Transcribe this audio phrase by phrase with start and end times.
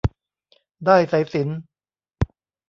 [0.87, 1.59] ด้ายสายสิญจน์